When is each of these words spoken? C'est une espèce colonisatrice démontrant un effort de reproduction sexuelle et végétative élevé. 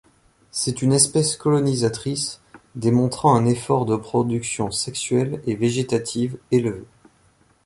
C'est 0.49 0.81
une 0.81 0.93
espèce 0.93 1.37
colonisatrice 1.37 2.41
démontrant 2.73 3.35
un 3.35 3.45
effort 3.45 3.85
de 3.85 3.93
reproduction 3.93 4.71
sexuelle 4.71 5.43
et 5.45 5.53
végétative 5.53 6.39
élevé. 6.49 6.83